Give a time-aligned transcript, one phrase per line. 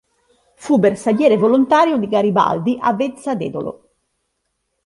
[0.55, 3.89] Fu bersagliere volontario di Garibaldi a Vezza d'Edolo.